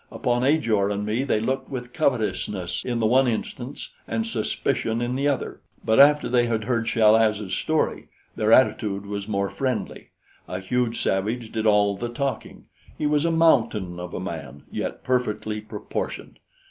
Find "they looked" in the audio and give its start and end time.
1.23-1.69